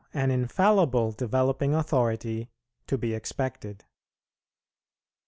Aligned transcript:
AN 0.15 0.31
INFALLIBLE 0.31 1.11
DEVELOPING 1.11 1.75
AUTHORITY 1.75 2.49
TO 2.87 2.97
BE 2.97 3.13
EXPECTED. 3.13 3.85